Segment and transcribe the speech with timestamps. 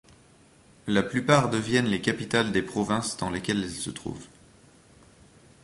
[0.87, 4.25] La plupart deviennent les capitales des provinces dans lesquelles elles se trouvent.